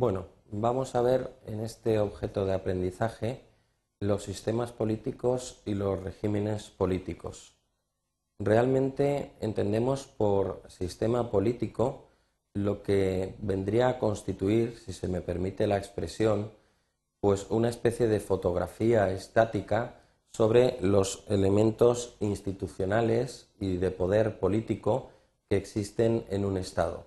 Bueno, 0.00 0.26
vamos 0.52 0.94
a 0.94 1.02
ver 1.02 1.28
en 1.48 1.58
este 1.58 1.98
objeto 1.98 2.46
de 2.46 2.54
aprendizaje 2.54 3.42
los 3.98 4.22
sistemas 4.22 4.70
políticos 4.70 5.60
y 5.66 5.74
los 5.74 6.00
regímenes 6.00 6.70
políticos. 6.70 7.56
Realmente 8.38 9.32
entendemos 9.40 10.06
por 10.06 10.62
sistema 10.68 11.32
político 11.32 12.10
lo 12.54 12.84
que 12.84 13.34
vendría 13.40 13.88
a 13.88 13.98
constituir, 13.98 14.78
si 14.78 14.92
se 14.92 15.08
me 15.08 15.20
permite 15.20 15.66
la 15.66 15.78
expresión, 15.78 16.52
pues 17.18 17.48
una 17.50 17.68
especie 17.68 18.06
de 18.06 18.20
fotografía 18.20 19.10
estática 19.10 19.96
sobre 20.30 20.78
los 20.80 21.24
elementos 21.26 22.14
institucionales 22.20 23.48
y 23.58 23.78
de 23.78 23.90
poder 23.90 24.38
político 24.38 25.10
que 25.50 25.56
existen 25.56 26.24
en 26.30 26.44
un 26.44 26.56
Estado, 26.56 27.04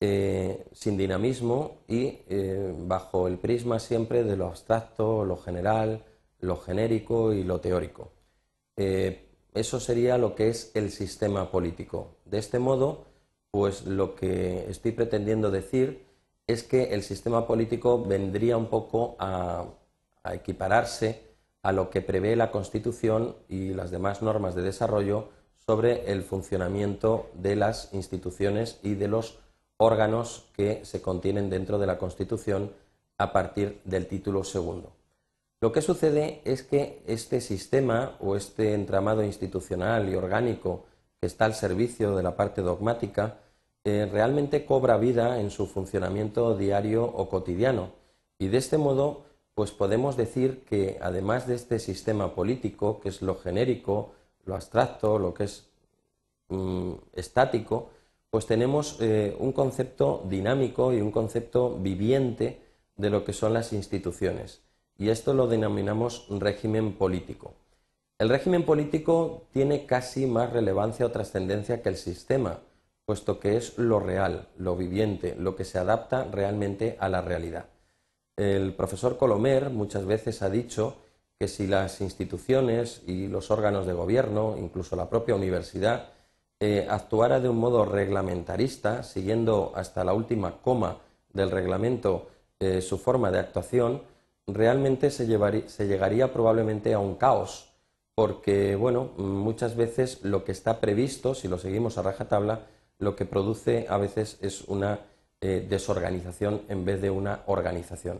eh, 0.00 0.64
sin 0.72 0.96
dinamismo 0.96 1.82
y 1.86 2.20
eh, 2.28 2.74
bajo 2.78 3.28
el 3.28 3.38
prisma 3.38 3.78
siempre 3.78 4.24
de 4.24 4.36
lo 4.36 4.46
abstracto, 4.46 5.26
lo 5.26 5.36
general, 5.36 6.04
lo 6.40 6.56
genérico 6.56 7.34
y 7.34 7.44
lo 7.44 7.60
teórico. 7.60 8.10
Eh, 8.76 9.26
eso 9.52 9.78
sería 9.78 10.16
lo 10.16 10.34
que 10.34 10.48
es 10.48 10.70
el 10.74 10.90
sistema 10.90 11.50
político. 11.50 12.16
De 12.24 12.38
este 12.38 12.58
modo, 12.58 13.04
pues 13.50 13.84
lo 13.84 14.14
que 14.14 14.70
estoy 14.70 14.92
pretendiendo 14.92 15.50
decir 15.50 16.06
es 16.46 16.62
que 16.62 16.94
el 16.94 17.02
sistema 17.02 17.46
político 17.46 18.02
vendría 18.02 18.56
un 18.56 18.66
poco 18.66 19.16
a, 19.18 19.66
equipararse 20.32 21.22
a 21.62 21.72
lo 21.72 21.90
que 21.90 22.02
prevé 22.02 22.36
la 22.36 22.50
Constitución 22.50 23.36
y 23.48 23.74
las 23.74 23.90
demás 23.90 24.22
normas 24.22 24.54
de 24.54 24.62
desarrollo 24.62 25.28
sobre 25.66 26.10
el 26.10 26.22
funcionamiento 26.22 27.30
de 27.34 27.56
las 27.56 27.92
instituciones 27.92 28.78
y 28.82 28.94
de 28.94 29.08
los 29.08 29.38
órganos 29.80 30.44
que 30.54 30.84
se 30.84 31.00
contienen 31.00 31.48
dentro 31.48 31.78
de 31.78 31.86
la 31.86 31.96
Constitución 31.96 32.70
a 33.16 33.32
partir 33.32 33.80
del 33.84 34.06
título 34.06 34.44
segundo. 34.44 34.92
Lo 35.62 35.72
que 35.72 35.80
sucede 35.80 36.42
es 36.44 36.62
que 36.62 37.02
este 37.06 37.40
sistema 37.40 38.16
o 38.20 38.36
este 38.36 38.74
entramado 38.74 39.24
institucional 39.24 40.08
y 40.08 40.14
orgánico 40.14 40.84
que 41.18 41.26
está 41.26 41.46
al 41.46 41.54
servicio 41.54 42.14
de 42.14 42.22
la 42.22 42.36
parte 42.36 42.60
dogmática 42.60 43.38
eh, 43.84 44.06
realmente 44.10 44.66
cobra 44.66 44.98
vida 44.98 45.40
en 45.40 45.50
su 45.50 45.66
funcionamiento 45.66 46.56
diario 46.56 47.04
o 47.04 47.30
cotidiano. 47.30 47.92
Y 48.38 48.48
de 48.48 48.58
este 48.58 48.76
modo, 48.76 49.22
pues 49.54 49.70
podemos 49.70 50.16
decir 50.16 50.62
que 50.64 50.98
además 51.00 51.46
de 51.46 51.54
este 51.54 51.78
sistema 51.78 52.34
político, 52.34 53.00
que 53.00 53.08
es 53.08 53.22
lo 53.22 53.36
genérico, 53.36 54.12
lo 54.44 54.54
abstracto, 54.54 55.18
lo 55.18 55.32
que 55.32 55.44
es 55.44 55.68
mm, 56.48 56.92
estático, 57.14 57.90
pues 58.30 58.46
tenemos 58.46 58.96
eh, 59.00 59.36
un 59.38 59.52
concepto 59.52 60.24
dinámico 60.28 60.92
y 60.92 61.00
un 61.00 61.10
concepto 61.10 61.76
viviente 61.78 62.60
de 62.96 63.10
lo 63.10 63.24
que 63.24 63.32
son 63.32 63.52
las 63.52 63.72
instituciones 63.72 64.62
y 65.00 65.08
esto 65.08 65.32
lo 65.32 65.48
denominamos 65.48 66.26
régimen 66.28 66.92
político. 66.92 67.54
El 68.18 68.28
régimen 68.28 68.64
político 68.64 69.46
tiene 69.50 69.86
casi 69.86 70.26
más 70.26 70.52
relevancia 70.52 71.06
o 71.06 71.10
trascendencia 71.10 71.80
que 71.80 71.88
el 71.88 71.96
sistema, 71.96 72.60
puesto 73.06 73.40
que 73.40 73.56
es 73.56 73.78
lo 73.78 73.98
real, 73.98 74.48
lo 74.58 74.76
viviente, 74.76 75.34
lo 75.38 75.56
que 75.56 75.64
se 75.64 75.78
adapta 75.78 76.24
realmente 76.30 76.98
a 77.00 77.08
la 77.08 77.22
realidad. 77.22 77.70
El 78.36 78.74
profesor 78.74 79.16
Colomer 79.16 79.70
muchas 79.70 80.04
veces 80.04 80.42
ha 80.42 80.50
dicho 80.50 80.98
que 81.38 81.48
si 81.48 81.66
las 81.66 82.02
instituciones 82.02 83.02
y 83.06 83.26
los 83.26 83.50
órganos 83.50 83.86
de 83.86 83.94
gobierno, 83.94 84.56
incluso 84.58 84.96
la 84.96 85.08
propia 85.08 85.34
universidad, 85.34 86.10
eh, 86.60 86.86
actuara 86.88 87.40
de 87.40 87.48
un 87.48 87.56
modo 87.56 87.84
reglamentarista, 87.86 89.02
siguiendo 89.02 89.72
hasta 89.74 90.04
la 90.04 90.12
última 90.12 90.60
coma 90.60 90.98
del 91.32 91.50
reglamento 91.50 92.28
eh, 92.58 92.82
su 92.82 92.98
forma 92.98 93.30
de 93.30 93.38
actuación, 93.38 94.02
realmente 94.46 95.10
se, 95.10 95.26
llegaría 95.26 96.32
probablemente 96.32 96.92
a 96.92 96.98
un 96.98 97.14
caos, 97.14 97.72
porque, 98.14 98.76
bueno, 98.76 99.10
muchas 99.16 99.74
veces 99.74 100.22
lo 100.22 100.44
que 100.44 100.52
está 100.52 100.80
previsto, 100.80 101.34
si 101.34 101.48
lo 101.48 101.58
seguimos 101.58 101.96
a 101.96 102.02
rajatabla, 102.02 102.66
lo 102.98 103.16
que 103.16 103.24
produce 103.24 103.86
a 103.88 103.96
veces 103.96 104.36
es 104.42 104.62
una 104.62 105.00
eh, 105.40 105.66
desorganización 105.66 106.62
en 106.68 106.84
vez 106.84 107.00
de 107.00 107.08
una 107.08 107.40
organización. 107.46 108.18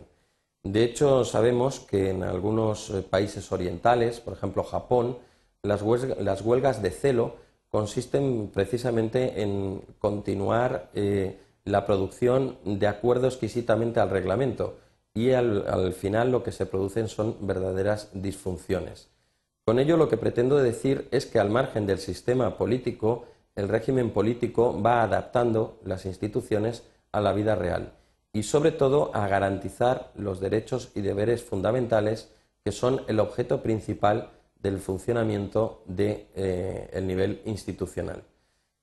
De 0.63 0.83
hecho, 0.83 1.25
sabemos 1.25 1.79
que 1.79 2.09
en 2.09 2.23
algunos 2.23 2.91
países 3.09 3.51
orientales, 3.51 4.19
por 4.19 4.33
ejemplo 4.33 4.63
Japón, 4.63 5.17
las 5.63 5.81
huelgas, 5.83 6.81
de 6.81 6.89
celo 6.89 7.35
consisten 7.71 8.51
precisamente 8.53 9.41
en 9.41 9.81
continuar 9.97 10.89
eh, 10.93 11.39
la 11.63 11.85
producción 11.85 12.57
de 12.65 12.87
acuerdo 12.87 13.27
exquisitamente 13.27 13.99
al 13.99 14.09
reglamento 14.09 14.77
y 15.13 15.31
al, 15.31 15.93
final 15.93 16.31
lo 16.31 16.43
que 16.43 16.51
se 16.51 16.65
producen 16.65 17.07
son 17.07 17.35
verdaderas 17.41 18.09
disfunciones. 18.13 19.09
Con 19.65 19.79
ello 19.79 19.97
lo 19.97 20.09
que 20.09 20.17
pretendo 20.17 20.57
decir 20.57 21.07
es 21.11 21.25
que 21.25 21.39
al 21.39 21.49
margen 21.49 21.85
del 21.85 21.99
sistema 21.99 22.57
político, 22.57 23.25
el 23.55 23.67
régimen 23.67 24.11
político 24.11 24.81
va 24.81 25.03
adaptando 25.03 25.79
las 25.83 26.05
instituciones 26.05 26.83
a 27.11 27.21
la 27.21 27.33
vida 27.33 27.55
real 27.55 27.93
y 28.33 28.43
sobre 28.43 28.71
todo 28.71 29.11
a 29.13 29.27
garantizar 29.27 30.11
los 30.15 30.39
derechos 30.39 30.91
y 30.95 31.01
deberes 31.01 31.43
fundamentales 31.43 32.31
que 32.63 32.71
son 32.71 33.01
el 33.07 33.19
objeto 33.19 33.61
principal 33.61 34.29
del 34.61 34.79
funcionamiento 34.79 35.83
del 35.85 36.27
eh, 36.35 37.01
nivel 37.03 37.41
institucional. 37.45 38.23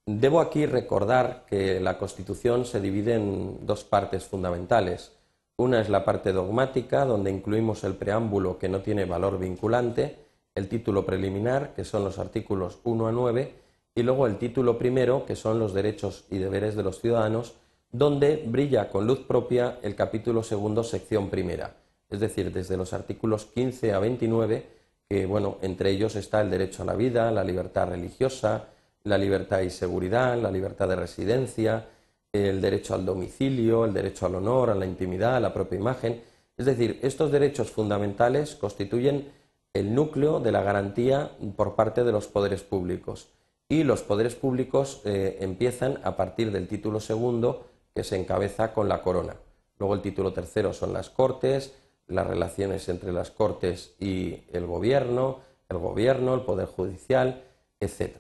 Debo 0.07 0.41
aquí 0.41 0.65
recordar 0.65 1.45
que 1.47 1.81
la 1.81 1.99
Constitución 1.99 2.65
se 2.65 2.81
divide 2.81 3.15
en 3.15 3.67
dos 3.67 3.85
partes 3.85 4.25
fundamentales. 4.25 5.13
Una 5.59 5.81
es 5.81 5.91
la 5.91 6.05
parte 6.05 6.33
dogmática, 6.33 7.05
donde 7.05 7.31
incluimos 7.31 7.85
el 7.85 7.95
preámbulo 7.95 8.59
que 8.59 8.71
no 8.71 8.81
tiene 8.81 9.05
valor 9.05 9.39
vinculante, 9.39 10.17
el 10.55 10.69
título 10.69 11.05
preliminar, 11.05 11.75
que 11.75 11.85
son 11.85 12.05
los 12.05 12.19
artículos 12.19 12.79
1 12.85 13.07
a 13.07 13.13
9, 13.13 13.55
y 13.95 14.03
luego 14.03 14.27
el 14.27 14.39
título 14.39 14.79
primero, 14.79 15.27
que 15.27 15.37
son 15.37 15.59
los 15.59 15.75
derechos 15.75 16.25
y 16.31 16.39
deberes 16.39 16.75
de 16.75 16.85
los 16.85 17.01
ciudadanos, 17.01 17.57
donde 17.93 18.45
brilla 18.47 18.91
con 18.91 19.07
luz 19.07 19.21
propia 19.21 19.79
el 19.83 19.95
capítulo 19.95 20.43
segundo, 20.43 20.85
sección 20.85 21.31
primera, 21.31 21.77
es 22.09 22.21
decir, 22.21 22.53
desde 22.53 22.77
los 22.77 22.93
artículos 22.93 23.47
15 23.47 23.93
a 23.93 23.99
29, 23.99 24.78
bueno, 25.27 25.59
entre 25.63 25.91
ellos 25.91 26.17
está 26.17 26.41
el 26.43 26.51
derecho 26.51 26.83
a 26.83 26.87
la 26.87 26.95
vida, 26.95 27.31
la 27.31 27.43
libertad 27.43 27.89
religiosa, 27.89 28.67
la 29.05 29.17
libertad 29.17 29.61
y 29.61 29.71
seguridad, 29.71 30.37
la 30.37 30.51
libertad 30.51 30.89
de 30.89 30.97
residencia, 30.97 31.87
el 32.33 32.61
derecho 32.61 32.95
al 32.95 33.07
domicilio, 33.07 33.85
el 33.85 33.95
derecho 33.95 34.27
al 34.27 34.35
honor, 34.35 34.71
a 34.71 34.75
la 34.75 34.87
intimidad, 34.87 35.37
a 35.37 35.41
la 35.41 35.55
propia 35.55 35.79
imagen. 35.79 36.23
Es 36.57 36.67
decir, 36.67 36.99
estos 37.03 37.33
derechos 37.33 37.71
fundamentales 37.71 38.55
constituyen 38.55 39.33
el 39.73 39.95
núcleo 39.95 40.41
de 40.41 40.53
la 40.53 40.63
garantía 40.63 41.31
por 41.57 41.75
parte 41.75 42.05
de 42.05 42.13
los 42.13 42.27
poderes 42.27 42.63
públicos. 42.63 43.29
Y 43.69 43.85
los 43.85 44.03
poderes 44.03 44.35
públicos 44.35 45.03
eh, 45.05 45.39
empiezan 45.41 46.01
a 46.03 46.17
partir 46.17 46.53
del 46.53 46.69
título 46.69 47.01
segundo 47.01 47.67
que 47.95 48.05
se 48.05 48.17
encabeza 48.17 48.73
con 48.73 48.89
la 48.89 49.03
corona. 49.03 49.37
Luego 49.79 49.95
el 49.95 50.03
título 50.03 50.33
tercero 50.33 50.73
son 50.73 50.93
las 50.93 51.11
cortes, 51.11 51.75
las 52.09 52.27
relaciones 52.27 52.89
entre 52.89 53.13
las 53.13 53.31
cortes 53.31 53.95
y 54.01 54.45
el 54.53 54.67
gobierno, 54.67 55.41
el 55.69 55.79
gobierno, 55.79 56.35
el 56.35 56.43
poder 56.43 56.67
judicial, 56.67 57.45
etc. 57.81 58.17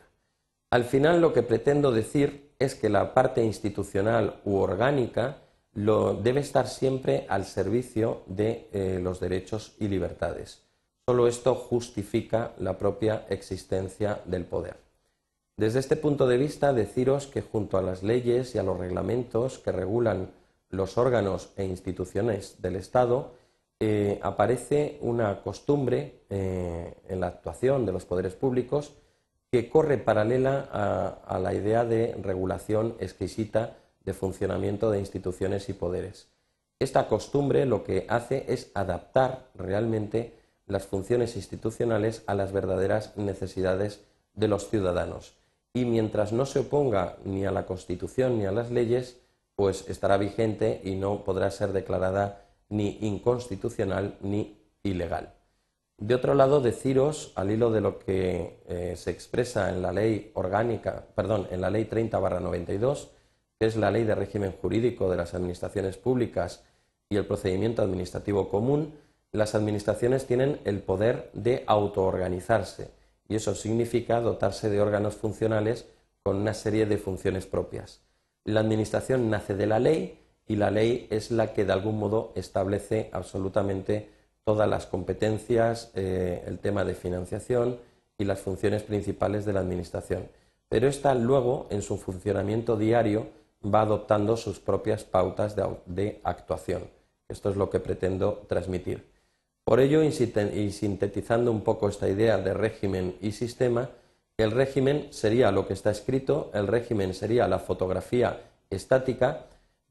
Al 0.71 0.85
final 0.85 1.21
lo 1.21 1.33
que 1.33 1.43
pretendo 1.43 1.93
decir 1.93 2.53
es 2.59 2.75
que 2.75 2.89
la 2.89 3.15
parte 3.15 3.43
institucional 3.43 4.41
u 4.45 4.57
orgánica 4.57 5.39
debe 5.75 6.41
estar 6.41 6.67
siempre 6.67 7.27
al 7.29 7.45
servicio 7.45 8.23
de 8.27 8.69
eh, 8.73 9.01
los 9.03 9.21
derechos 9.21 9.75
y 9.79 9.89
libertades. 9.89 10.63
Solo 11.07 11.29
esto 11.29 11.55
justifica 11.55 12.53
la 12.59 12.77
propia 12.77 13.25
existencia 13.31 14.21
del 14.25 14.45
poder. 14.45 14.77
Desde 15.57 15.79
este 15.79 15.97
punto 15.97 16.27
de 16.27 16.37
vista, 16.37 16.73
deciros 16.73 17.27
que 17.27 17.43
junto 17.43 17.79
a 17.79 17.83
las 17.83 18.03
leyes 18.03 18.55
y 18.55 18.59
a 18.59 18.63
los 18.63 18.79
reglamentos 18.79 19.59
que 19.59 19.73
regulan 19.73 20.31
los 20.71 20.99
órganos 20.99 21.51
e 21.57 21.65
instituciones 21.65 22.61
del 22.61 22.77
Estado, 22.77 23.33
eh, 23.81 24.19
aparece 24.23 24.99
una 25.03 25.41
costumbre 25.41 26.23
eh, 26.31 26.95
en 27.09 27.21
la 27.21 27.29
actuación 27.29 27.87
de 27.87 27.93
los 27.93 28.05
poderes 28.05 28.35
públicos 28.35 28.95
que 29.53 29.71
corre 29.71 29.99
paralela 29.99 30.69
a, 31.25 31.39
la 31.39 31.55
idea 31.55 31.85
de 31.85 32.15
regulación 32.21 32.97
exquisita 32.99 33.77
de 34.05 34.15
funcionamiento 34.15 34.91
de 34.91 34.99
instituciones 34.99 35.69
y 35.69 35.75
poderes. 35.75 36.29
Esta 36.81 37.09
costumbre 37.09 37.65
lo 37.67 37.85
que 37.85 38.05
hace 38.09 38.45
es 38.49 38.71
adaptar 38.75 39.47
realmente 39.55 40.35
las 40.67 40.87
funciones 40.87 41.37
institucionales 41.37 42.25
a 42.27 42.35
las 42.35 42.53
verdaderas 42.53 43.17
necesidades 43.17 44.05
de 44.35 44.49
los 44.49 44.69
ciudadanos. 44.69 45.35
Y 45.73 45.85
mientras 45.85 46.33
no 46.33 46.45
se 46.45 46.61
oponga 46.61 47.17
ni 47.25 47.47
a 47.47 47.53
la 47.53 47.65
Constitución 47.65 48.39
ni 48.39 48.45
a 48.45 48.53
las 48.53 48.71
leyes, 48.71 49.19
pues 49.55 49.89
estará 49.89 50.19
vigente 50.19 50.81
y 50.85 50.97
no 50.97 51.25
podrá 51.25 51.51
ser 51.51 51.73
declarada 51.73 52.48
ni 52.69 52.99
inconstitucional 53.03 54.17
ni 54.21 54.59
ilegal. 54.83 55.35
De 55.99 56.15
otro 56.15 56.35
lado, 56.35 56.61
deciros, 56.61 57.33
al 57.35 57.51
hilo 57.51 57.73
de 57.73 57.81
lo 57.81 57.99
que 57.99 58.61
eh, 58.67 58.95
se 58.97 59.11
expresa 59.11 59.71
en 59.71 59.83
la 59.83 59.93
ley 59.93 60.31
orgánica, 60.35 61.07
perdón, 61.15 61.49
en 61.51 61.61
la 61.61 61.71
ley 61.71 61.87
30 61.87 62.21
92, 62.21 63.11
que 63.59 63.67
es 63.67 63.77
la 63.77 63.91
ley 63.91 64.05
de 64.05 64.15
régimen 64.15 64.53
jurídico 64.53 65.11
de 65.11 65.17
las 65.17 65.35
administraciones 65.35 65.97
públicas 65.97 66.63
y 67.09 67.17
el 67.17 67.27
procedimiento 67.27 67.83
administrativo 67.83 68.49
común, 68.49 68.95
las 69.33 69.57
administraciones 69.57 70.27
tienen 70.27 70.61
el 70.65 70.81
poder 70.81 71.31
de 71.33 71.65
autoorganizarse 71.67 72.91
y 73.29 73.35
eso 73.35 73.55
significa 73.55 74.21
dotarse 74.21 74.71
de 74.71 74.81
órganos 74.81 75.17
funcionales 75.17 75.87
con 76.23 76.37
una 76.37 76.55
serie 76.55 76.87
de 76.87 76.99
funciones 76.99 77.47
propias. 77.47 78.01
La 78.45 78.61
administración 78.61 79.29
nace 79.31 79.55
de 79.55 79.67
la 79.67 79.79
ley 79.79 80.21
y 80.49 80.57
la 80.57 80.71
ley 80.71 81.07
es 81.11 81.31
la 81.31 81.53
que 81.53 81.65
de 81.65 81.73
algún 81.73 81.99
modo 81.99 82.33
establece 82.35 83.11
absolutamente 83.13 84.09
todas 84.45 84.69
las 84.69 84.87
competencias, 84.87 85.93
eh, 85.95 86.43
el 86.47 86.59
tema 86.59 86.85
de 86.85 86.95
financiación 86.95 87.79
y 88.17 88.25
las 88.25 88.41
funciones 88.41 88.83
principales 88.83 89.45
de 89.45 89.53
la 89.53 89.61
administración. 89.61 90.29
Pero 90.69 90.89
esta 90.89 91.15
luego, 91.15 91.67
en 91.71 91.83
su 91.83 91.99
funcionamiento 91.99 92.77
diario, 92.77 93.29
va 93.63 93.83
adoptando 93.83 94.37
sus 94.37 94.59
propias 94.59 95.05
pautas 95.05 95.55
de 95.55 96.21
actuación. 96.25 96.85
Esto 97.29 97.51
es 97.51 97.57
lo 97.57 97.69
que 97.69 97.81
pretendo 97.81 98.45
transmitir. 98.49 99.05
Por 99.65 99.81
ello, 99.81 100.03
y 100.03 100.73
sintetizando 100.73 101.53
un 101.53 101.61
poco 101.61 101.91
esta 101.91 102.09
idea 102.09 102.39
de 102.39 102.55
régimen 102.55 103.17
y 103.21 103.33
sistema, 103.33 103.91
el 104.39 104.53
régimen 104.53 105.09
sería 105.11 105.53
lo 105.53 105.67
que 105.67 105.75
está 105.75 105.91
escrito, 105.91 106.51
el 106.55 106.67
régimen 106.69 107.13
sería 107.13 107.47
la 107.49 107.59
fotografía 107.59 108.41
estática, 108.71 109.48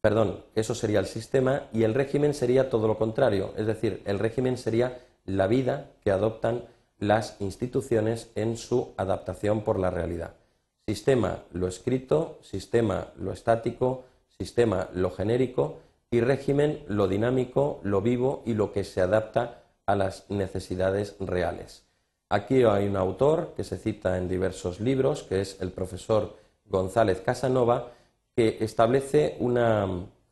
perdón, 0.08 0.46
eso 0.56 0.74
sería 0.74 1.02
el 1.02 1.06
sistema, 1.06 1.64
y 1.74 1.84
el 1.84 1.94
régimen 1.94 2.34
sería 2.34 2.70
todo 2.70 2.88
lo 2.88 2.98
contrario, 2.98 3.52
es 3.58 3.68
decir, 3.68 4.02
el 4.06 4.20
régimen 4.20 4.58
sería 4.58 5.00
la 5.26 5.48
vida 5.48 5.92
que 6.02 6.12
adoptan 6.12 6.64
las 6.98 7.36
instituciones 7.42 8.32
en 8.36 8.56
su 8.56 8.94
adaptación 8.96 9.66
por 9.66 9.78
la 9.78 9.92
realidad. 9.92 10.36
Sistema 10.88 11.44
lo 11.52 11.68
escrito, 11.68 12.40
sistema 12.42 13.10
lo 13.18 13.34
estático, 13.34 14.06
sistema 14.30 14.88
lo 14.94 15.12
genérico 15.12 15.80
y 16.10 16.22
régimen 16.22 16.86
lo 16.88 17.10
dinámico, 17.10 17.82
lo 17.84 18.02
vivo 18.02 18.44
y 18.46 18.54
lo 18.54 18.72
que 18.72 18.86
se 18.86 19.02
adapta 19.02 19.64
a 19.86 19.98
las 19.98 20.24
necesidades 20.30 21.18
reales. 21.20 21.84
Aquí 22.30 22.64
hay 22.64 22.88
un 22.88 22.96
autor 22.96 23.56
que 23.58 23.66
se 23.66 23.78
cita 23.78 24.18
en 24.18 24.30
diversos 24.30 24.80
libros, 24.80 25.24
que 25.24 25.42
es 25.42 25.60
el 25.60 25.74
profesor 25.74 26.38
González 26.64 27.20
Casanova, 27.20 27.92
que 28.38 28.58
establece 28.60 29.36
una, 29.40 29.88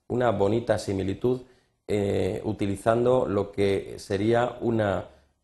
bonita 0.07 0.77
similitud 0.77 1.41
eh, 1.87 2.39
utilizando 2.43 3.25
lo 3.27 3.51
que 3.51 3.95
sería 3.97 4.59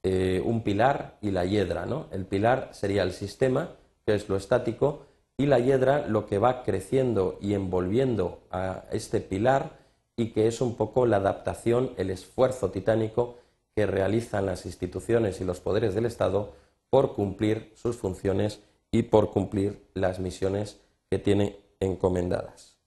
eh, 0.04 0.42
un 0.46 0.62
pilar 0.62 1.18
y 1.22 1.32
la 1.32 1.44
hiedra. 1.44 1.88
El 2.12 2.26
pilar 2.28 2.70
sería 2.72 3.02
el 3.02 3.14
sistema, 3.14 3.72
que 4.06 4.14
es 4.14 4.30
lo 4.30 4.36
estático, 4.36 5.08
y 5.38 5.48
la 5.48 5.58
hiedra 5.58 6.06
lo 6.06 6.28
que 6.28 6.38
va 6.38 6.62
creciendo 6.62 7.40
y 7.42 7.56
envolviendo 7.56 8.44
a 8.52 8.84
este 8.92 9.22
pilar 9.22 9.80
y 10.16 10.28
que 10.28 10.46
es 10.46 10.62
un 10.62 10.76
poco 10.76 11.08
la 11.08 11.18
adaptación, 11.18 11.94
el 11.98 12.12
esfuerzo 12.12 12.70
titánico 12.70 13.40
que 13.76 13.88
realizan 13.88 14.46
las 14.46 14.68
instituciones 14.68 15.42
y 15.42 15.46
los 15.46 15.62
poderes 15.62 15.96
del 15.96 16.06
Estado 16.06 16.54
por 16.92 17.16
cumplir 17.16 17.72
sus 17.74 17.98
funciones 17.98 18.62
y 18.92 19.02
por 19.02 19.32
cumplir 19.32 19.88
las 19.96 20.20
misiones 20.20 20.80
que 21.10 21.18
tiene 21.18 21.71
encomendadas. 21.82 22.78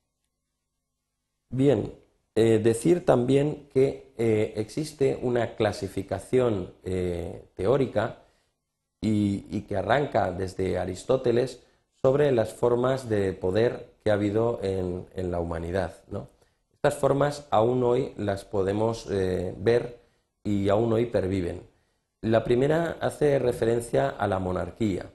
Bien, 1.51 1.93
eh, 2.37 2.59
decir 2.59 3.05
también 3.05 3.69
que 3.73 4.13
eh, 4.19 4.55
existe 4.57 5.19
una 5.23 5.55
clasificación 5.55 6.73
eh, 6.83 7.45
teórica 7.55 8.25
y, 9.01 9.61
que 9.63 9.77
arranca 9.77 10.33
desde 10.33 10.79
Aristóteles 10.79 11.63
sobre 12.03 12.33
las 12.33 12.53
formas 12.53 13.09
de 13.09 13.35
poder 13.35 13.93
que 14.03 14.11
ha 14.11 14.15
habido 14.15 14.61
en, 14.63 15.07
en 15.15 15.31
la 15.31 15.41
humanidad. 15.41 15.95
¿no? 16.09 16.29
Estas 16.73 16.95
formas 16.95 17.47
aún 17.51 17.83
hoy 17.85 18.15
las 18.17 18.45
podemos 18.45 19.07
ver 19.09 20.01
y 20.43 20.71
aún 20.71 20.93
hoy 20.93 21.07
perviven. 21.07 21.63
La 22.23 22.45
primera 22.45 22.97
hace 23.01 23.39
referencia 23.39 24.09
a 24.09 24.27
la 24.27 24.39
monarquía. 24.39 25.11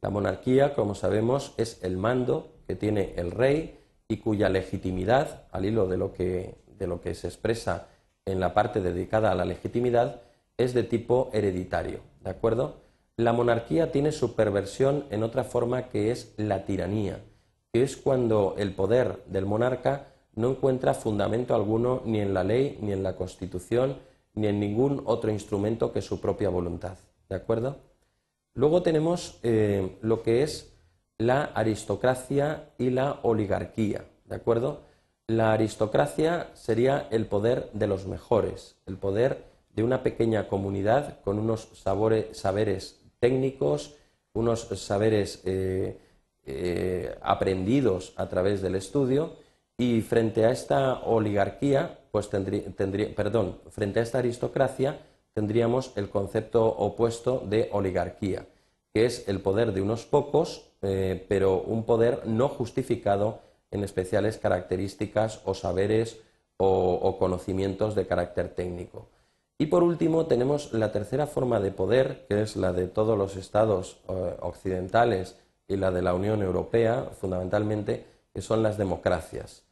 La 0.00 0.10
monarquía, 0.10 0.74
como 0.74 0.94
sabemos, 0.94 1.54
es 1.58 1.82
el 1.82 1.96
mando 1.96 2.51
que 2.66 2.74
tiene 2.74 3.14
el 3.16 3.30
rey 3.30 3.78
y 4.08 4.18
cuya 4.18 4.48
legitimidad, 4.48 5.44
al 5.52 5.64
hilo 5.64 5.86
de 5.86 5.96
lo 5.96 6.12
que, 6.12 6.56
de 6.78 6.86
lo 6.86 7.00
que 7.00 7.14
se 7.14 7.28
expresa 7.28 7.88
en 8.24 8.40
la 8.40 8.54
parte 8.54 8.80
dedicada 8.80 9.32
a 9.32 9.34
la 9.34 9.44
legitimidad, 9.44 10.22
es 10.56 10.74
de 10.74 10.82
tipo 10.82 11.30
hereditario. 11.32 12.00
¿De 12.22 12.30
acuerdo? 12.30 12.76
La 13.16 13.32
monarquía 13.32 13.92
tiene 13.92 14.12
su 14.12 14.34
perversión 14.34 15.04
en 15.10 15.22
otra 15.22 15.44
forma 15.44 15.88
que 15.88 16.10
es 16.10 16.34
la 16.36 16.64
tiranía, 16.64 17.20
que 17.72 17.82
es 17.82 17.96
cuando 17.96 18.54
el 18.58 18.74
poder 18.74 19.22
del 19.26 19.46
monarca 19.46 20.08
no 20.34 20.50
encuentra 20.50 20.94
fundamento 20.94 21.54
alguno 21.54 22.02
ni 22.04 22.20
en 22.20 22.32
la 22.32 22.44
ley, 22.44 22.78
ni 22.80 22.92
en 22.92 23.02
la 23.02 23.16
constitución, 23.16 23.98
ni 24.34 24.46
en 24.46 24.60
ningún 24.60 25.02
otro 25.04 25.30
instrumento 25.30 25.92
que 25.92 26.00
su 26.00 26.20
propia 26.20 26.48
voluntad. 26.48 26.96
¿De 27.28 27.36
acuerdo? 27.36 27.76
Luego 28.54 28.82
tenemos 28.82 29.38
eh, 29.42 29.96
lo 30.00 30.22
que 30.22 30.42
es 30.42 30.71
la 31.22 31.44
aristocracia 31.44 32.70
y 32.78 32.90
la 32.90 33.20
oligarquía. 33.22 34.04
¿De 34.26 34.36
acuerdo? 34.36 34.80
La 35.26 35.52
aristocracia 35.52 36.50
sería 36.54 37.08
el 37.10 37.26
poder 37.26 37.70
de 37.72 37.86
los 37.86 38.06
mejores, 38.06 38.76
el 38.86 38.96
poder 38.96 39.44
de 39.74 39.82
una 39.82 40.02
pequeña 40.02 40.48
comunidad 40.48 41.20
con 41.22 41.38
unos 41.38 41.68
saberes 41.72 43.00
técnicos, 43.20 43.94
unos 44.34 44.60
saberes 44.80 45.40
eh, 45.44 45.98
eh, 46.44 47.16
aprendidos 47.22 48.12
a 48.16 48.28
través 48.28 48.60
del 48.62 48.74
estudio 48.74 49.36
y 49.78 50.00
frente 50.02 50.44
a 50.44 50.50
esta 50.50 51.00
oligarquía 51.04 51.98
pues 52.10 52.28
tendría, 52.28 53.14
perdón, 53.14 53.58
frente 53.70 54.00
a 54.00 54.02
esta 54.02 54.18
aristocracia 54.18 54.98
tendríamos 55.32 55.92
el 55.96 56.10
concepto 56.10 56.66
opuesto 56.66 57.42
de 57.46 57.70
oligarquía, 57.72 58.46
que 58.92 59.06
es 59.06 59.26
el 59.28 59.40
poder 59.40 59.72
de 59.72 59.80
unos 59.80 60.04
pocos, 60.04 60.71
eh, 60.82 61.24
pero 61.28 61.62
un 61.62 61.84
poder 61.84 62.26
no 62.26 62.48
justificado 62.48 63.40
en 63.70 63.84
especiales 63.84 64.38
características 64.38 65.40
o 65.44 65.54
saberes 65.54 66.20
o, 66.58 67.16
conocimientos 67.18 67.94
de 67.94 68.06
carácter 68.06 68.48
técnico. 68.50 69.08
Y 69.58 69.66
por 69.66 69.82
último 69.82 70.26
tenemos 70.26 70.72
la 70.72 70.92
tercera 70.92 71.26
forma 71.26 71.58
de 71.58 71.72
poder, 71.72 72.26
que 72.28 72.42
es 72.42 72.56
la 72.56 72.72
de 72.72 72.86
todos 72.86 73.18
los 73.18 73.36
estados 73.36 73.98
eh, 74.08 74.36
occidentales 74.40 75.36
y 75.66 75.76
la 75.76 75.90
de 75.90 76.02
la 76.02 76.14
Unión 76.14 76.42
Europea, 76.42 77.10
fundamentalmente, 77.20 78.04
que 78.32 78.42
son 78.42 78.62
las 78.62 78.78
democracias. 78.78 79.64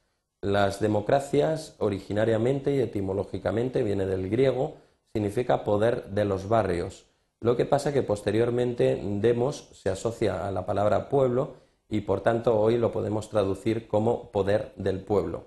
Las 0.43 0.81
democracias, 0.81 1.77
originariamente 1.79 2.75
y 2.75 2.81
etimológicamente, 2.81 3.83
viene 3.83 4.07
del 4.07 4.31
griego, 4.31 4.77
significa 5.13 5.65
poder 5.65 6.07
de 6.07 6.25
los 6.25 6.49
barrios. 6.49 7.05
Lo 7.41 7.57
que 7.57 7.65
pasa 7.65 7.93
que 7.93 8.03
posteriormente 8.03 9.01
demos 9.03 9.71
se 9.73 9.89
asocia 9.89 10.47
a 10.47 10.53
la 10.53 10.67
palabra 10.67 11.09
pueblo 11.09 11.55
y 11.89 12.03
por 12.03 12.21
tanto 12.21 12.61
hoy 12.61 12.77
lo 12.77 12.93
podemos 12.93 13.31
traducir 13.31 13.89
como 13.89 14.31
poder 14.31 14.73
del 14.77 15.01
pueblo. 15.01 15.47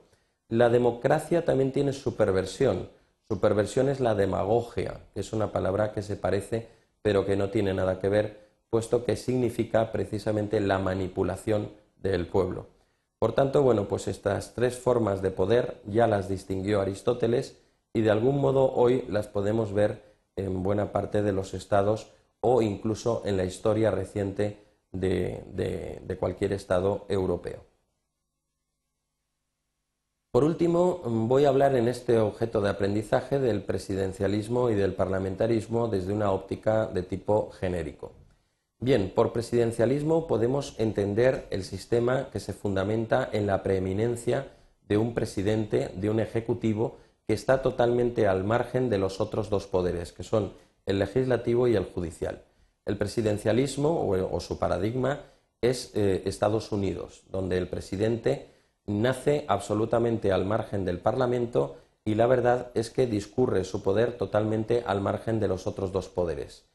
La 0.50 0.70
democracia 0.70 1.46
también 1.46 1.72
tiene 1.72 1.94
su 1.94 2.16
perversión. 2.16 2.90
Su 3.28 3.40
es 3.90 4.00
la 4.00 4.16
demagogia, 4.16 5.02
que 5.14 5.22
es 5.22 5.34
una 5.34 5.52
palabra 5.52 5.92
que 5.94 6.02
se 6.02 6.16
parece 6.16 6.68
pero 7.04 7.26
que 7.26 7.36
no 7.36 7.50
tiene 7.50 7.74
nada 7.74 8.00
que 8.00 8.10
ver, 8.10 8.50
puesto 8.70 9.06
que 9.06 9.16
significa 9.16 9.92
precisamente 9.92 10.60
la 10.60 10.80
manipulación 10.80 11.70
del 11.98 12.26
pueblo. 12.26 12.68
Por 13.20 13.34
tanto, 13.34 13.62
bueno, 13.62 13.88
pues 13.88 14.08
estas 14.08 14.54
tres 14.56 14.80
formas 14.80 15.22
de 15.22 15.30
poder 15.30 15.82
ya 15.86 16.08
las 16.08 16.28
distinguió 16.28 16.82
Aristóteles 16.82 17.62
y 17.94 18.02
de 18.02 18.10
algún 18.10 18.40
modo 18.40 18.72
hoy 18.74 19.06
las 19.10 19.28
podemos 19.28 19.74
ver 19.74 20.13
en 20.36 20.64
buena 20.64 20.92
parte 20.92 21.22
de 21.22 21.32
los 21.32 21.54
estados 21.54 22.12
o 22.40 22.62
incluso 22.62 23.22
en 23.26 23.38
la 23.38 23.46
historia 23.46 23.92
reciente 23.92 24.58
de, 24.92 26.18
cualquier 26.20 26.54
estado 26.54 27.06
europeo. 27.10 27.64
Por 30.32 30.44
último, 30.44 31.02
voy 31.06 31.46
a 31.46 31.50
hablar 31.50 31.76
en 31.76 31.88
este 31.88 32.18
objeto 32.18 32.60
de 32.60 32.70
aprendizaje 32.70 33.40
del 33.40 33.62
presidencialismo 33.62 34.70
y 34.70 34.76
del 34.76 34.94
parlamentarismo 34.94 35.88
desde 35.88 36.12
una 36.12 36.32
óptica 36.32 36.88
de 36.88 37.04
tipo 37.04 37.52
genérico. 37.52 38.12
Bien, 38.80 39.12
por 39.14 39.32
presidencialismo 39.32 40.28
podemos 40.28 40.76
entender 40.80 41.48
el 41.52 41.64
sistema 41.64 42.30
que 42.32 42.40
se 42.40 42.54
fundamenta 42.54 43.30
en 43.32 43.46
la 43.46 43.62
preeminencia 43.64 44.48
de 44.88 44.98
un 44.98 45.14
presidente, 45.14 45.92
de 45.96 46.10
un 46.10 46.20
ejecutivo, 46.20 46.98
que 47.28 47.34
está 47.34 47.62
totalmente 47.62 48.28
al 48.28 48.44
margen 48.44 48.90
de 48.90 48.98
los 48.98 49.22
otros 49.22 49.50
dos 49.50 49.68
poderes, 49.68 50.12
que 50.12 50.24
son 50.24 50.54
el 50.86 51.00
legislativo 51.00 51.68
y 51.68 51.76
el 51.76 51.86
judicial. 51.86 52.44
El 52.86 52.98
presidencialismo 52.98 54.10
o, 54.10 54.40
su 54.40 54.60
paradigma 54.60 55.22
es 55.62 55.92
eh, 55.96 56.24
Estados 56.26 56.72
Unidos, 56.72 57.24
donde 57.32 57.58
el 57.58 57.70
presidente 57.70 58.50
nace 58.86 59.46
absolutamente 59.48 60.32
al 60.32 60.46
margen 60.46 60.84
del 60.84 61.00
Parlamento 61.00 61.78
y 62.06 62.16
la 62.16 62.28
verdad 62.28 62.72
es 62.74 62.90
que 62.90 63.08
discurre 63.08 63.64
su 63.64 63.82
poder 63.82 64.18
totalmente 64.18 64.84
al 64.86 65.00
margen 65.00 65.40
de 65.40 65.48
los 65.48 65.68
otros 65.68 65.94
dos 65.94 66.10
poderes. 66.10 66.66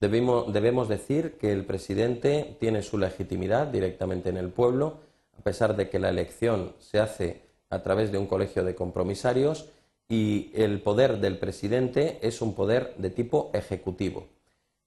Debemos, 0.00 0.88
decir 0.88 1.38
que 1.38 1.52
el 1.52 1.64
presidente 1.64 2.56
tiene 2.60 2.82
su 2.82 2.98
legitimidad 2.98 3.68
directamente 3.68 4.28
en 4.28 4.36
el 4.36 4.50
pueblo, 4.50 4.98
a 5.38 5.42
pesar 5.42 5.76
de 5.76 5.88
que 5.88 5.98
la 5.98 6.10
elección 6.10 6.74
se 6.78 6.98
hace 6.98 7.42
a 7.70 7.82
través 7.82 8.12
de 8.12 8.18
un 8.18 8.26
colegio 8.26 8.64
de 8.64 8.74
compromisarios 8.74 9.70
y 10.08 10.50
el 10.54 10.80
poder 10.80 11.18
del 11.18 11.38
presidente 11.38 12.18
es 12.22 12.42
un 12.42 12.54
poder 12.54 12.94
de 12.98 13.10
tipo 13.10 13.50
ejecutivo. 13.54 14.26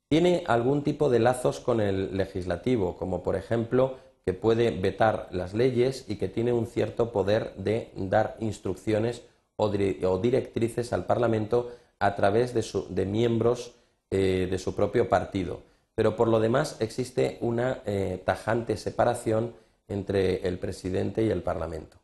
Tiene 0.09 0.43
algún 0.47 0.83
tipo 0.83 1.09
de 1.09 1.19
lazos 1.19 1.59
con 1.59 1.81
el 1.81 2.15
legislativo, 2.15 2.95
como 2.97 3.23
por 3.23 3.35
ejemplo 3.35 3.97
que 4.25 4.33
puede 4.33 4.71
vetar 4.71 5.29
las 5.31 5.53
leyes 5.53 6.05
y 6.07 6.17
que 6.17 6.27
tiene 6.27 6.53
un 6.53 6.67
cierto 6.67 7.11
poder 7.11 7.53
de 7.55 7.91
dar 7.95 8.35
instrucciones 8.39 9.23
o, 9.55 9.69
directrices 9.69 10.93
al 10.93 11.05
Parlamento 11.05 11.71
a 11.99 12.15
través 12.15 12.53
de, 12.53 13.05
miembros 13.05 13.73
eh, 14.11 14.47
de 14.49 14.59
su 14.59 14.75
propio 14.75 15.09
partido. 15.09 15.61
Pero 15.95 16.15
por 16.15 16.27
lo 16.27 16.39
demás 16.39 16.77
existe 16.79 17.37
una 17.41 17.81
eh, 17.85 18.21
tajante 18.23 18.77
separación 18.77 19.53
entre 19.87 20.47
el 20.47 20.59
presidente 20.59 21.23
y 21.23 21.29
el 21.29 21.41
Parlamento. 21.41 21.97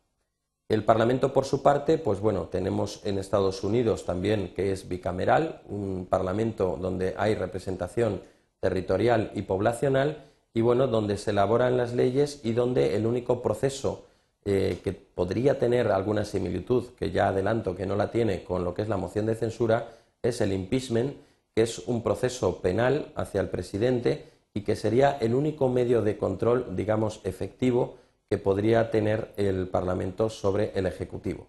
El 0.68 0.82
Parlamento, 0.82 1.34
por 1.34 1.44
su 1.44 1.62
parte, 1.62 1.98
pues 1.98 2.20
bueno, 2.20 2.44
tenemos 2.44 3.04
en 3.04 3.18
Estados 3.18 3.62
Unidos 3.64 4.06
también 4.06 4.54
que 4.54 4.72
es 4.72 4.88
bicameral, 4.88 5.60
un 5.68 6.06
Parlamento 6.08 6.78
donde 6.80 7.14
hay 7.18 7.34
representación 7.34 8.22
territorial 8.60 9.30
y 9.34 9.42
poblacional, 9.42 10.24
y 10.54 10.62
bueno, 10.62 10.86
donde 10.86 11.18
se 11.18 11.32
elaboran 11.32 11.76
las 11.76 11.92
leyes 11.92 12.40
y 12.44 12.52
donde 12.52 12.96
el 12.96 13.04
único 13.06 13.42
proceso 13.42 14.06
eh, 14.46 14.78
que 14.82 14.92
podría 14.92 15.58
tener 15.58 15.88
alguna 15.88 16.24
similitud, 16.24 16.86
que 16.98 17.10
ya 17.10 17.28
adelanto 17.28 17.76
que 17.76 17.84
no 17.84 17.96
la 17.96 18.10
tiene 18.10 18.42
con 18.44 18.64
lo 18.64 18.72
que 18.72 18.82
es 18.82 18.88
la 18.88 18.96
moción 18.96 19.26
de 19.26 19.34
censura, 19.34 19.88
es 20.22 20.40
el 20.40 20.52
impeachment, 20.52 21.16
que 21.54 21.62
es 21.62 21.80
un 21.80 22.02
proceso 22.02 22.62
penal 22.62 23.12
hacia 23.16 23.42
el 23.42 23.50
presidente 23.50 24.30
y 24.54 24.62
que 24.62 24.76
sería 24.76 25.18
el 25.20 25.34
único 25.34 25.68
medio 25.68 26.00
de 26.00 26.16
control, 26.16 26.74
digamos, 26.74 27.20
efectivo 27.24 27.96
que 28.28 28.38
podría 28.38 28.90
tener 28.90 29.32
el 29.36 29.68
Parlamento 29.68 30.30
sobre 30.30 30.72
el 30.74 30.86
Ejecutivo. 30.86 31.46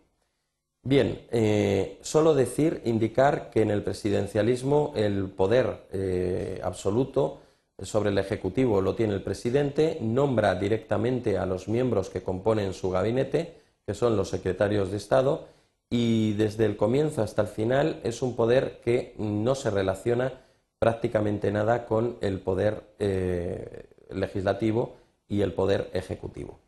Bien, 0.83 1.25
eh, 1.31 1.97
solo 2.01 2.35
decir, 2.35 2.81
indicar 2.85 3.49
que 3.49 3.63
en 3.63 3.71
el 3.71 3.81
presidencialismo 3.81 4.93
el 4.95 5.29
poder 5.29 5.87
eh, 5.91 6.61
absoluto 6.63 7.39
sobre 7.79 8.11
el 8.11 8.17
Ejecutivo 8.19 8.81
lo 8.81 8.93
tiene 8.93 9.15
el 9.15 9.23
presidente, 9.23 9.97
nombra 9.99 10.53
directamente 10.55 11.39
a 11.39 11.47
los 11.47 11.67
miembros 11.67 12.11
que 12.11 12.21
componen 12.21 12.73
su 12.73 12.91
gabinete, 12.91 13.55
que 13.85 13.95
son 13.95 14.15
los 14.15 14.29
secretarios 14.29 14.91
de 14.91 14.97
Estado, 14.97 15.47
y 15.89 16.33
desde 16.33 16.65
el 16.65 16.77
comienzo 16.77 17.21
hasta 17.21 17.41
el 17.41 17.47
final 17.47 17.99
es 18.03 18.21
un 18.21 18.35
poder 18.35 18.79
que 18.83 19.15
no 19.17 19.55
se 19.55 19.71
relaciona 19.71 20.33
prácticamente 20.79 21.51
nada 21.51 21.85
con 21.85 22.17
el 22.21 22.39
poder 22.39 22.83
eh, 22.99 23.89
legislativo 24.11 24.97
y 25.27 25.41
el 25.41 25.53
poder 25.53 25.89
ejecutivo. 25.93 26.59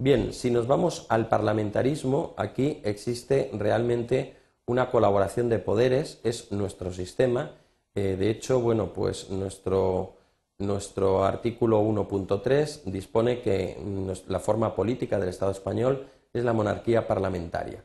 Bien, 0.00 0.32
si 0.32 0.50
nos 0.50 0.66
vamos 0.66 1.04
al 1.10 1.28
parlamentarismo, 1.28 2.32
aquí 2.38 2.80
existe 2.84 3.50
realmente 3.52 4.34
una 4.64 4.90
colaboración 4.90 5.50
de 5.50 5.58
poderes, 5.58 6.20
es 6.24 6.50
nuestro 6.52 6.90
sistema. 6.90 7.50
Eh, 7.94 8.16
de 8.18 8.30
hecho, 8.30 8.60
bueno, 8.60 8.94
pues 8.94 9.28
nuestro 9.28 10.14
nuestro 10.56 11.24
artículo 11.24 11.82
1.3 11.82 12.84
dispone 12.84 13.42
que 13.42 13.76
la 14.28 14.40
forma 14.40 14.74
política 14.74 15.18
del 15.18 15.28
Estado 15.28 15.52
español 15.52 16.06
es 16.32 16.44
la 16.44 16.54
monarquía 16.54 17.06
parlamentaria. 17.06 17.84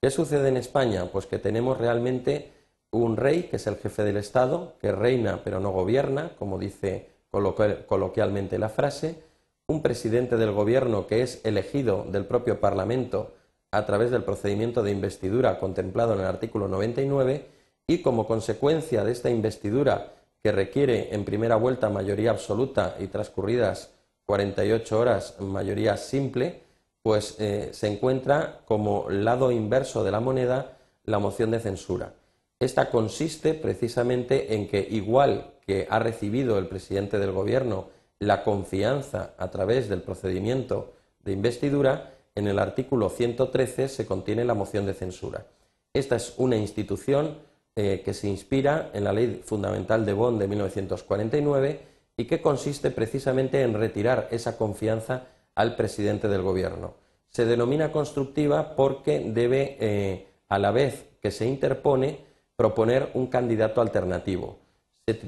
¿Qué 0.00 0.10
sucede 0.10 0.48
en 0.48 0.56
España? 0.56 1.06
Pues 1.12 1.26
que 1.26 1.38
tenemos 1.38 1.78
realmente 1.78 2.52
un 2.90 3.16
rey, 3.16 3.44
que 3.44 3.56
es 3.56 3.66
el 3.68 3.76
jefe 3.76 4.02
del 4.02 4.16
Estado, 4.16 4.74
que 4.80 4.90
reina 4.90 5.42
pero 5.44 5.60
no 5.60 5.70
gobierna, 5.70 6.32
como 6.36 6.58
dice 6.58 7.10
coloquialmente 7.30 8.58
la 8.58 8.68
frase, 8.68 9.22
un 9.66 9.82
presidente 9.82 10.36
del 10.36 10.52
gobierno 10.52 11.06
que 11.06 11.22
es 11.22 11.40
elegido 11.44 12.04
del 12.08 12.26
propio 12.26 12.60
Parlamento 12.60 13.32
a 13.70 13.86
través 13.86 14.10
del 14.10 14.24
procedimiento 14.24 14.82
de 14.82 14.90
investidura 14.90 15.58
contemplado 15.58 16.14
en 16.14 16.20
el 16.20 16.26
artículo 16.26 16.68
99 16.68 17.46
y 17.86 18.02
como 18.02 18.26
consecuencia 18.26 19.04
de 19.04 19.12
esta 19.12 19.30
investidura 19.30 20.12
que 20.42 20.52
requiere 20.52 21.14
en 21.14 21.24
primera 21.24 21.56
vuelta 21.56 21.88
mayoría 21.88 22.30
absoluta 22.30 22.96
y 22.98 23.06
transcurridas 23.06 23.94
48 24.26 24.98
horas 24.98 25.40
mayoría 25.40 25.96
simple, 25.96 26.62
pues 27.02 27.36
eh, 27.38 27.70
se 27.72 27.88
encuentra 27.88 28.60
como 28.66 29.08
lado 29.10 29.50
inverso 29.50 30.04
de 30.04 30.10
la 30.10 30.20
moneda 30.20 30.78
la 31.04 31.18
moción 31.18 31.50
de 31.50 31.60
censura. 31.60 32.14
Esta 32.60 32.90
consiste 32.90 33.54
precisamente 33.54 34.54
en 34.54 34.68
que 34.68 34.86
igual 34.88 35.54
que 35.66 35.86
ha 35.90 35.98
recibido 35.98 36.58
el 36.58 36.68
presidente 36.68 37.18
del 37.18 37.32
Gobierno 37.32 37.88
la 38.22 38.44
confianza 38.44 39.34
a 39.36 39.50
través 39.50 39.88
del 39.88 40.00
procedimiento 40.00 40.92
de 41.24 41.32
investidura, 41.32 42.14
en 42.36 42.46
el 42.46 42.60
artículo 42.60 43.08
113 43.10 43.88
se 43.88 44.06
contiene 44.06 44.44
la 44.44 44.54
moción 44.54 44.86
de 44.86 44.94
censura. 44.94 45.46
Esta 45.92 46.16
es 46.16 46.34
una 46.36 46.56
institución 46.56 47.38
eh, 47.74 48.00
que 48.04 48.14
se 48.14 48.28
inspira 48.28 48.90
en 48.94 49.04
la 49.04 49.12
Ley 49.12 49.42
Fundamental 49.44 50.06
de 50.06 50.12
Bonn 50.12 50.38
de 50.38 50.46
1949 50.46 51.80
y 52.16 52.26
que 52.26 52.40
consiste 52.40 52.92
precisamente 52.92 53.62
en 53.62 53.74
retirar 53.74 54.28
esa 54.30 54.56
confianza 54.56 55.26
al 55.56 55.74
presidente 55.74 56.28
del 56.28 56.42
Gobierno. 56.42 56.94
Se 57.28 57.44
denomina 57.44 57.90
constructiva 57.90 58.76
porque 58.76 59.18
debe, 59.18 59.76
eh, 59.80 60.28
a 60.48 60.60
la 60.60 60.70
vez 60.70 61.06
que 61.20 61.32
se 61.32 61.46
interpone, 61.46 62.20
proponer 62.54 63.10
un 63.14 63.26
candidato 63.26 63.80
alternativo. 63.80 64.61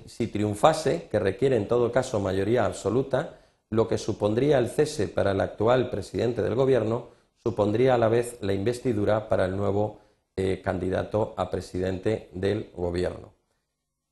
Si 0.07 0.29
triunfase, 0.29 1.09
que 1.11 1.19
requiere 1.19 1.57
en 1.57 1.67
todo 1.67 1.91
caso 1.91 2.21
mayoría 2.21 2.65
absoluta, 2.65 3.41
lo 3.71 3.89
que 3.89 3.99
supondría 3.99 4.59
el 4.59 4.69
cese 4.69 5.09
para 5.09 5.33
el 5.33 5.41
actual 5.41 5.91
presidente 5.91 6.43
del 6.43 6.55
Gobierno 6.55 7.09
supondría 7.43 7.97
a 7.97 7.99
la 7.99 8.09
vez 8.09 8.39
la 8.41 8.53
investidura 8.53 9.29
para 9.29 9.47
el 9.47 9.57
nuevo 9.57 9.99
eh, 10.37 10.63
candidato 10.63 11.35
a 11.37 11.51
presidente 11.51 12.29
del 12.33 12.71
gobierno. 12.75 13.35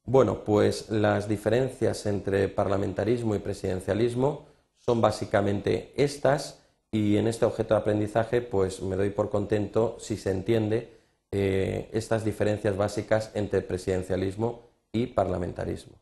Bueno, 0.05 0.43
pues 0.45 0.91
las 0.91 1.29
diferencias 1.29 2.07
entre 2.07 2.49
parlamentarismo 2.49 3.37
y 3.37 3.39
presidencialismo 3.39 4.47
son 4.79 5.01
básicamente 5.01 5.93
estas 5.97 6.61
y 6.91 7.17
en 7.17 7.29
este 7.29 7.47
objeto 7.47 7.75
de 7.75 7.81
aprendizaje 7.81 8.43
pues 8.43 8.83
me 8.83 8.97
doy 8.97 9.11
por 9.11 9.31
contento 9.31 9.97
si 10.01 10.17
se 10.17 10.33
entiende 10.33 10.93
eh, 11.31 11.89
estas 11.93 12.25
diferencias 12.25 12.77
básicas 12.77 13.31
entre 13.35 13.63
presidencialismo 13.63 14.72
y 14.93 15.07
parlamentarismo. 15.07 16.02